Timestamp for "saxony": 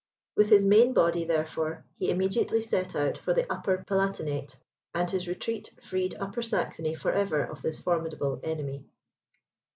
6.41-6.95